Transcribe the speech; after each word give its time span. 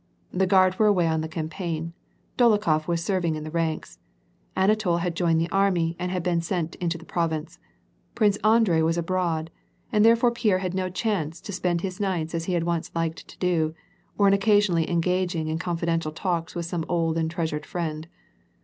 The 0.33 0.47
guard 0.47 0.79
were 0.79 0.87
away 0.87 1.05
on 1.05 1.21
the 1.21 1.27
campaign; 1.27 1.93
Dolokhof 2.35 2.87
was 2.87 3.03
serv 3.03 3.23
ing 3.23 3.35
in 3.35 3.43
the 3.43 3.51
ranks; 3.51 3.99
Anatol 4.57 4.97
had 5.01 5.13
joined 5.15 5.39
the 5.39 5.49
army, 5.51 5.95
and 5.99 6.11
had 6.11 6.23
been 6.23 6.41
sent 6.41 6.73
into 6.77 6.97
the 6.97 7.05
province; 7.05 7.59
Prince 8.15 8.37
Andrei 8.37 8.81
was 8.81 8.97
abroad, 8.97 9.51
and 9.91 10.03
there 10.03 10.15
fore 10.15 10.31
Pierre 10.31 10.57
had 10.57 10.73
no 10.73 10.89
chance 10.89 11.39
to 11.41 11.51
spend 11.53 11.81
his 11.81 11.99
nights 11.99 12.33
as 12.33 12.45
he 12.45 12.53
had 12.53 12.63
once 12.63 12.89
liked 12.95 13.27
to 13.27 13.37
do, 13.37 13.75
or 14.17 14.27
in 14.27 14.33
occasionally 14.33 14.89
engaging 14.89 15.49
in 15.49 15.59
confidential 15.59 16.11
talks 16.11 16.55
with 16.55 16.65
some 16.65 16.83
old 16.89 17.15
and 17.15 17.29
treasured 17.29 17.67
friend. 17.67 18.07